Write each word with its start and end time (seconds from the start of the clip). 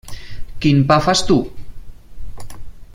Quin 0.63 0.79
pa 0.91 0.97
fas 1.07 1.21
tu? 1.29 1.37